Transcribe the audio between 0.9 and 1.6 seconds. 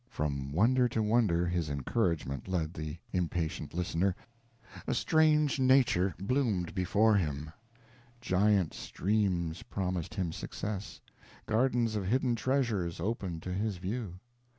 wonder,